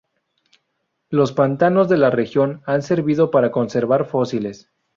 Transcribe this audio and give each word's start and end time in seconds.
Los 1.11 1.31
pantanos 1.31 1.87
de 1.87 1.95
la 1.97 2.09
región 2.09 2.63
han 2.65 2.81
servido 2.81 3.29
para 3.29 3.51
conservar 3.51 4.05
fósiles. 4.07 4.67